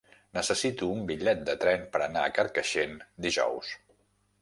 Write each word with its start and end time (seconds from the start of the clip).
Necessito 0.37 0.87
un 0.93 1.03
bitllet 1.11 1.45
de 1.51 1.55
tren 1.65 1.85
per 1.93 2.03
anar 2.07 2.25
a 2.31 2.35
Carcaixent 2.41 3.01
dijous. 3.27 3.75